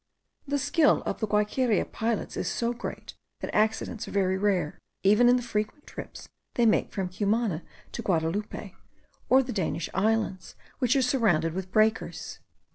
[0.47, 5.29] The skill of the Guaiqueria pilots is so great, that accidents are very rare, even
[5.29, 8.71] in the frequent trips they make from Cumana to Guadaloupe,
[9.29, 12.39] or the Danish islands, which are surrounded with breakers.